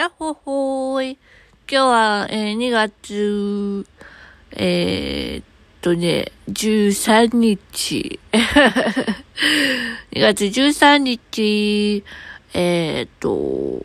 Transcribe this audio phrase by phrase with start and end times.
[0.00, 1.18] やっほほーい。
[1.70, 3.86] 今日は、えー、2月、
[4.52, 5.44] えー、っ
[5.82, 8.18] とね、13日。
[8.32, 12.02] 2月13日、
[12.54, 13.84] えー、っと、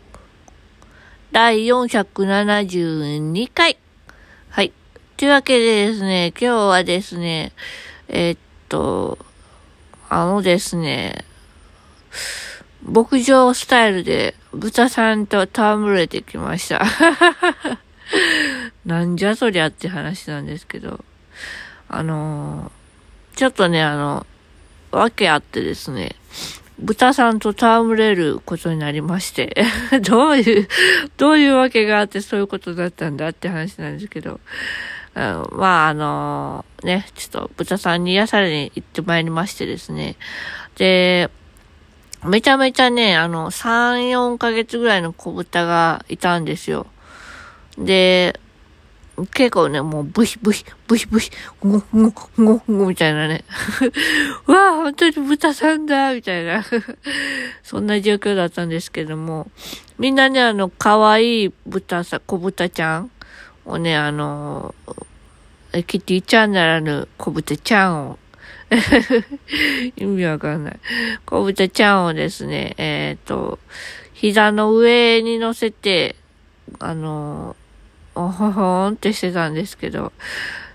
[1.32, 3.76] 第472回。
[4.48, 4.72] はい。
[5.18, 7.52] というわけでですね、今日はですね、
[8.08, 8.38] えー、っ
[8.70, 9.18] と、
[10.08, 11.26] あのですね、
[12.82, 16.84] 牧場スタイルで豚さんと戯れてきました。
[18.84, 21.04] なんじゃそりゃって話なんですけど、
[21.88, 24.26] あのー、ちょっとね、あの、
[24.90, 26.16] わけあってですね、
[26.78, 29.64] 豚さんと戯れることになりまして、
[30.02, 30.68] どういう、
[31.16, 34.40] どういうわけがあってそういうことだったんだって話なんですけど、
[35.14, 40.16] うん、まあ、あのー、ね、ちょっと豚さんに癒されに行ってまいりましてですね、
[40.76, 41.30] で、
[42.24, 46.86] めちゃめちゃね、あの、3、4ヶ月ぐらいの子豚がいたんですよ。
[47.78, 48.40] で、
[49.32, 53.44] 結構ね、もうブヒブヒ、ブヒブヒ、ゴゴゴゴみたいなね。
[54.46, 56.64] わあ、本当に豚さんだみたいな。
[57.62, 59.50] そんな状況だったんですけども、
[59.98, 63.10] みんなね、あの、可愛い豚さ、小豚ちゃん
[63.64, 64.74] をね、あの、
[65.86, 68.18] キティちゃんならぬ小豚ちゃんを
[69.96, 70.80] 意味わかんない。
[71.24, 73.58] 小豚ちゃんをですね、えっ、と、
[74.12, 76.16] 膝の上に乗せて、
[76.78, 77.56] あの、
[78.14, 80.12] おほほんってしてたんですけど、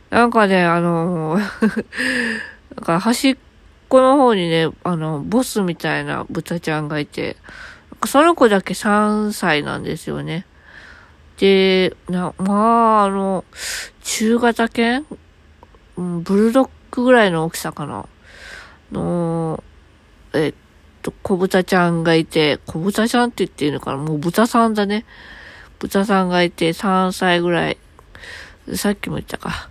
[0.09, 1.37] なんかね、あの、
[2.75, 3.37] なんか端っ
[3.91, 7.35] この方にね、あの、ボスみたいな豚ちゃんがいて、
[8.05, 10.45] その子だけ3歳なんですよね。
[11.37, 13.43] で、な、まあ、あの、
[14.01, 15.05] 中型犬、
[15.97, 18.05] ブルドックぐらいの大きさかな。
[18.91, 19.63] の、
[20.33, 20.53] えっ
[21.01, 23.97] と、小豚ちゃんがいて、小豚ちゃんって言っていいのかな？
[23.97, 25.05] もう豚さんだね。
[25.79, 27.77] 豚さんがいて3歳ぐらい。
[28.75, 29.69] さっきも言ったか。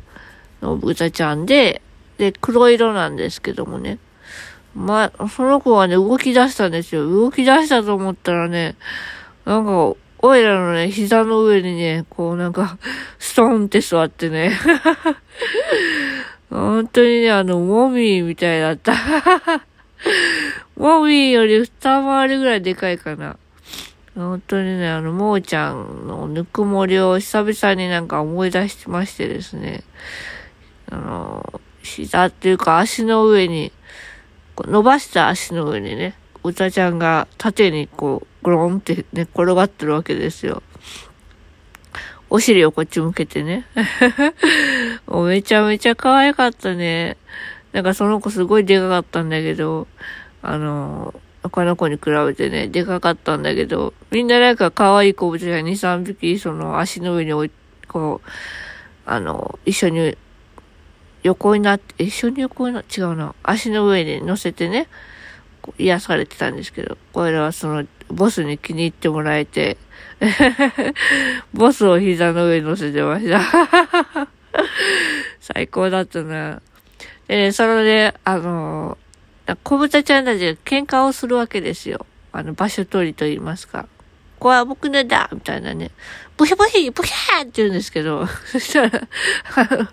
[0.63, 1.83] の豚ちゃんで、
[2.19, 3.99] で、黒色なんですけどもね。
[4.75, 7.09] まあ、その子はね、動き出したんですよ。
[7.09, 8.77] 動き出したと思ったらね、
[9.45, 12.79] なんか、おいらのね、膝の上にね、こうなんか、
[13.19, 14.59] ストンって座ってね。
[16.51, 18.93] 本当にね、あの、モミーみたいだった。
[20.77, 23.37] モミーより二回りぐらいでかいかな。
[24.17, 29.85] 本当にね、あの、もーちゃんのぬくもりを久々になんか思い出してましてですね。
[30.91, 33.73] あの、膝っていうか足の上に、
[34.59, 40.63] 伸ばした足の上にね、うたちゃんが縦にこう、ゴロンって寝、転がってるわけですよ。
[42.29, 43.67] お尻をこっち向けてね。
[45.11, 47.17] もうめちゃめちゃ可愛かったね。
[47.73, 49.89] なんかその子すごいでかかったんだけど、
[50.41, 51.13] あの、
[51.43, 57.51] 他の子に比べてね、でかかったんだけど、みんななんか可愛い子豚が2、3匹、その足の上に置い、
[57.89, 58.29] こう、
[59.05, 60.17] あの、一緒に
[61.25, 64.87] 横になって、一緒に横にな、違うな、足の上に乗せてね、
[65.77, 69.77] 癒されてたんですけど、これはその、ボスに気に入ってもらえて、
[71.53, 74.40] ボスを膝の上に乗せてました。
[75.41, 76.61] 最高だったな。
[77.29, 78.99] で、それで、あの、
[79.63, 82.07] 小豚ちゃんたちが喧嘩をするわけですよ。
[82.33, 83.89] あの、場所取りと言いますか。
[84.39, 85.91] ここは僕のだみたいなね。
[86.37, 89.09] ブヒブヒブヒーって言うんですけど、 そしたら、
[89.55, 89.89] あの、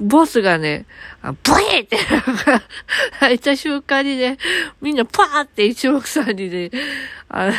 [0.00, 0.86] ボスがね、
[1.22, 1.98] ブイって
[3.18, 4.38] 開いた瞬間にね、
[4.80, 6.70] みんなパーって一目散にね、
[7.28, 7.52] あの、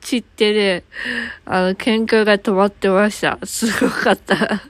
[0.00, 0.84] 散ってね、
[1.46, 3.38] あの、喧嘩が止まってました。
[3.44, 4.62] すごかった。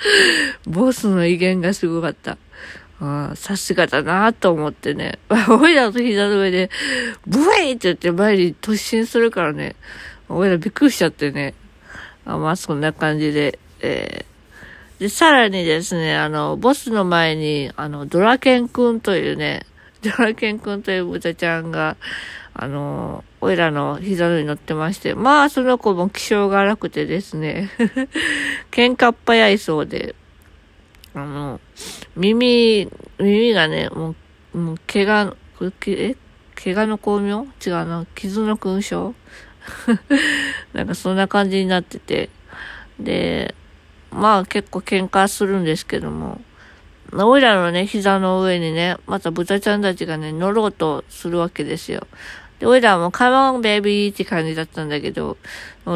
[0.66, 2.38] ボスの威厳がすごかった。
[3.34, 5.18] さすがだなと思ってね。
[5.48, 6.70] おいらの膝の上で、
[7.26, 9.76] ブイって言って前に突進するからね。
[10.28, 11.54] おいらびっくりしちゃってね。
[12.24, 14.36] あまあ、そんな感じで、えー
[14.98, 19.66] で、さらにですね、あの、ボスの前に、あの、ドラケンくんというね、
[20.10, 21.96] ドラケンくんという豚ちゃんが、
[22.54, 27.70] あの、おいらの膝の上に乗ってまして、まあ、その子も気性が荒くてですね、
[28.70, 30.14] 喧嘩っ早いそうで、
[31.14, 31.60] あの、
[32.16, 32.88] 耳、
[33.18, 34.14] 耳がね、も
[34.54, 35.36] う、もう、怪我、
[35.86, 36.16] え
[36.54, 37.46] 怪我の巧妙？
[37.64, 39.14] 違うな、傷の勲章？
[40.72, 42.30] なんかそんな感じになってて、
[42.98, 43.54] で、
[44.10, 46.40] まあ結構喧嘩するんですけども、
[47.12, 52.06] おいらのね、膝の上にね、また豚ちゃんたちがね、乗ろうとするわけですよ。
[52.58, 55.36] で、おいらもうカモンベイビーって感じだったんだけど、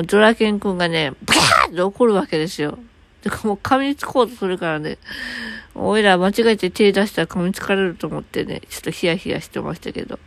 [0.07, 2.79] ドラケンくんがね、ブキャーって怒るわけですよ。
[3.23, 4.99] で、もう噛みつこうとするからね、
[5.75, 10.19] おいら間違えて手出したら噛みつかれると思ってね、ちょっとヒヤヒヤしてましたけど。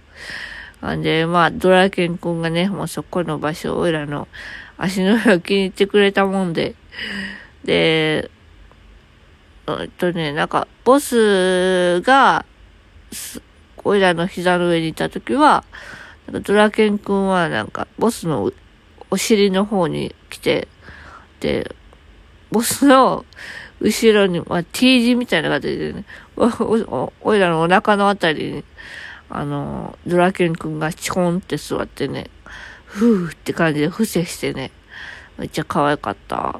[0.85, 4.27] んで、まあ、ドラケン君がね、もうそこの場所、おいらの
[4.77, 6.75] 足の裏を気に入ってくれたもんで、
[7.63, 8.29] で、
[9.67, 12.45] えっとね、なんか、ボスが、
[13.83, 15.63] おいらの膝の上にいたときは、
[16.27, 18.51] なんかドラケン君はなんか、ボスの
[19.09, 20.67] お尻の方に来て、
[21.39, 21.75] で、
[22.51, 23.25] ボスの
[23.79, 26.05] 後ろに、まあ、T 字みたいな形でね、
[26.35, 28.63] お、いらのお腹のあたりに、
[29.29, 32.29] あの、ドラケン君がチコンって座ってね、
[32.85, 34.71] ふーって感じで伏せしてね、
[35.37, 36.59] めっちゃ可愛かった。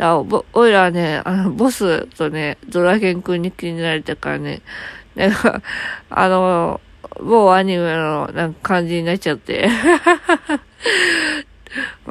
[0.00, 4.62] だおおいらはね、あの、ボスとね、ドラケン君に気になれたからね、
[5.14, 5.60] なんか、
[6.08, 6.80] あの、
[7.20, 9.68] 某アニメのなんか感じになっちゃって。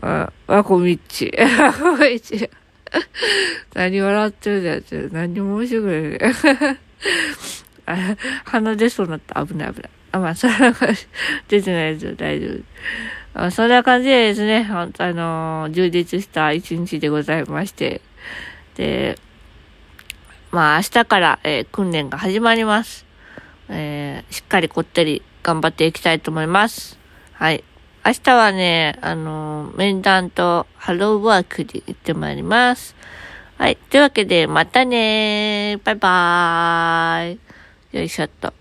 [0.03, 1.33] あ、ワコミッチ。
[1.35, 2.47] ワコミッチ。
[3.73, 5.09] 何笑ってるんだよって。
[5.11, 6.19] 何も面白くないね。
[7.87, 8.15] あ、
[8.45, 9.43] 鼻出そうになった。
[9.43, 9.89] 危ない危ない。
[10.11, 11.07] あ、まあ、そんな感じ。
[11.47, 12.13] 出てないですよ。
[12.15, 12.51] 大丈夫。
[13.51, 18.01] そんな感じでですね、あの、充実した一日でございまして。
[18.75, 19.17] で、
[20.51, 23.05] まあ明日から、えー、訓練が始まります。
[23.69, 26.97] えー、しっかりこってり頑張っていきたいと思います。
[27.33, 27.63] はい。
[28.05, 32.95] 明日はね、あの、面談とハローワークで行ってまいります。
[33.57, 33.75] はい。
[33.75, 37.39] というわけで、またねバイバーイ。
[37.97, 38.58] よいしょっと。